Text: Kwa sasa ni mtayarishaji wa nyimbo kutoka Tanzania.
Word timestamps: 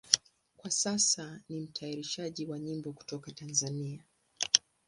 Kwa 0.57 0.71
sasa 0.71 1.41
ni 1.49 1.59
mtayarishaji 1.59 2.45
wa 2.45 2.59
nyimbo 2.59 2.93
kutoka 2.93 3.31
Tanzania. 3.31 4.03